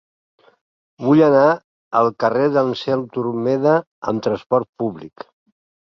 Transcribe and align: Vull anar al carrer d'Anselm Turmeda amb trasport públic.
Vull 1.07 1.21
anar 1.25 1.43
al 2.01 2.09
carrer 2.25 2.49
d'Anselm 2.57 3.07
Turmeda 3.19 3.79
amb 4.13 4.29
trasport 4.31 4.71
públic. 4.83 5.33